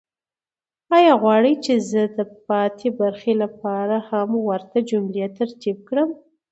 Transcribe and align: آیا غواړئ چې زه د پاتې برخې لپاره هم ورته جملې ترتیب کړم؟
آیا 0.97 1.13
غواړئ 1.21 1.53
چې 1.65 1.73
زه 1.89 2.01
د 2.17 2.19
پاتې 2.47 2.87
برخې 2.99 3.33
لپاره 3.43 3.97
هم 4.09 4.29
ورته 4.49 4.77
جملې 4.89 5.25
ترتیب 5.37 5.77
کړم؟ 5.87 6.09